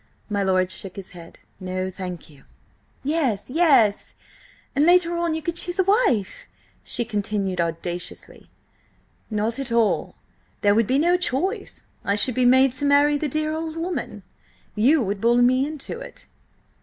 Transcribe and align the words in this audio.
My 0.31 0.41
lord 0.41 0.71
shook 0.71 0.95
his 0.95 1.11
head. 1.11 1.37
"No, 1.59 1.87
thank 1.91 2.27
you!" 2.27 2.45
"Yes, 3.03 3.51
yes! 3.51 4.15
And 4.75 4.83
later 4.83 5.15
on 5.15 5.35
you 5.35 5.43
could 5.43 5.57
choose 5.57 5.77
a 5.77 5.83
wife!" 5.83 6.47
she 6.83 7.05
continued 7.05 7.61
audaciously. 7.61 8.49
"Not 9.29 9.59
at 9.59 9.71
all. 9.71 10.15
There 10.61 10.73
would 10.73 10.87
be 10.87 10.97
no 10.97 11.17
choice; 11.17 11.83
I 12.03 12.15
should 12.15 12.33
be 12.33 12.45
made 12.45 12.71
to 12.71 12.85
marry 12.85 13.15
the 13.19 13.29
dear 13.29 13.53
old 13.53 13.77
woman. 13.77 14.23
You 14.73 15.03
would 15.03 15.21
bully 15.21 15.43
me 15.43 15.67
into 15.67 15.99
it." 15.99 16.25